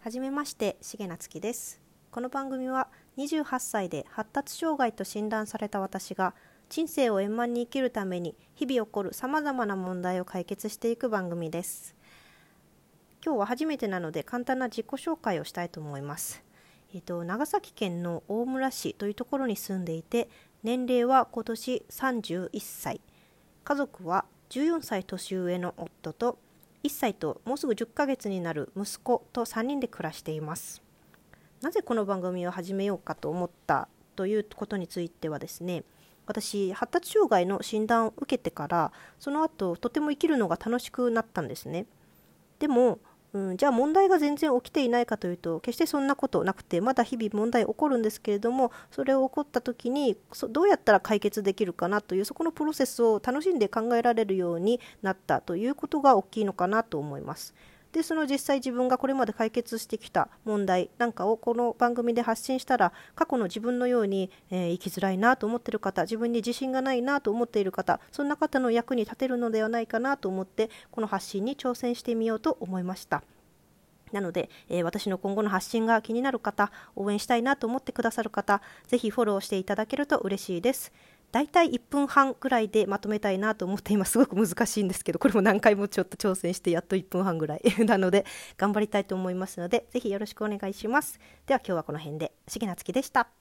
[0.00, 1.80] はじめまして重夏樹です。
[2.12, 6.34] この番組は28歳で発達障害と診断された私が
[6.68, 11.96] 人生を円満に生きるために日々起こるさまざまな問題を解決していく番組です。
[13.24, 16.44] 今日は初めてなので簡単な自己紹介をしたいと思います。
[16.94, 20.28] えっ、と長崎県の大村市というところに住んでいて
[20.62, 23.00] 年齢は今年31歳。
[23.64, 26.38] 家族は14歳年上の夫と
[26.84, 30.82] 1歳ともうすぐ10ヶ月になる息子と3人で暮らしています。
[31.60, 35.82] なぜこの番組を始めようかと思ったということについてはですね
[36.26, 41.86] 私発達障害の診断を受けてからその後とても生きるのが楽しくなったんですね。
[42.60, 43.00] でも
[43.34, 50.16] うん、じゃあ問題が全然起きていないかというと決してそんなことなくてまだ日々問題起こるんですけれどもそれを起こった時に
[50.50, 57.54] どうやったら解決できるかなというそこのプロセスを楽しんで考えられるようになったということが大きいのかなと思います。
[57.98, 73.24] でその実際自分がこれまで解決してきた問題なんかをこの番組で発信したら過去の自分のように、えー、生きづらいなと思っている方自分に自信がないなと思っている方そんな方の役に立てるのではないかなと思ってこの発信に挑戦してみようと思いました。
[74.12, 80.92] なので、えー、私の今後の発信が気になる方、応援したいなと思ってくださる方、ぜひフォローしていただけると嬉しいです。
[81.30, 87.62] 大体1分半くらいでまとめたいなと思って今すごく難しいんですけどこれも何回もちょっと挑戦してやっと1分半ぐらい。
[87.84, 88.24] なので
[88.56, 91.20] 頑張りたいと思いますのでぜひよろしくお願いします。
[91.46, 92.32] では今日はこの辺で。
[92.46, 93.37] 重夏樹でした。